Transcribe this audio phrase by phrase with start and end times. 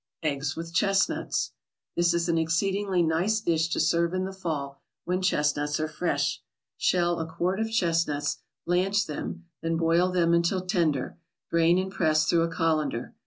[0.23, 1.51] EGGS WITH CHESTNUTS
[1.95, 6.41] This is an exceedingly nice dish to serve in the Fall when chestnuts are fresh.
[6.75, 11.19] Shell a quart of chestnuts, blanch them, then boil them until tender;
[11.51, 13.13] drain and press through a colander.